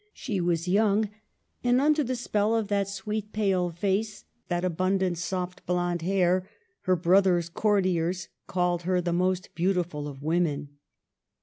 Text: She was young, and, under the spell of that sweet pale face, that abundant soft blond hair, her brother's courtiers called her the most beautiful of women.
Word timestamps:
She 0.13 0.41
was 0.41 0.67
young, 0.67 1.11
and, 1.63 1.79
under 1.79 2.03
the 2.03 2.15
spell 2.15 2.55
of 2.55 2.69
that 2.69 2.87
sweet 2.87 3.31
pale 3.33 3.69
face, 3.69 4.25
that 4.47 4.65
abundant 4.65 5.19
soft 5.19 5.63
blond 5.67 6.01
hair, 6.01 6.49
her 6.85 6.95
brother's 6.95 7.49
courtiers 7.49 8.27
called 8.47 8.81
her 8.81 8.99
the 8.99 9.13
most 9.13 9.53
beautiful 9.53 10.07
of 10.07 10.23
women. 10.23 10.69